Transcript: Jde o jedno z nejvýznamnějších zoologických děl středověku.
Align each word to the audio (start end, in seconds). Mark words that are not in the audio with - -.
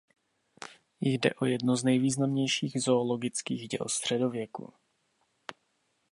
Jde 1.01 1.33
o 1.33 1.45
jedno 1.45 1.75
z 1.75 1.83
nejvýznamnějších 1.83 2.81
zoologických 2.83 3.67
děl 3.67 3.85
středověku. 3.89 4.73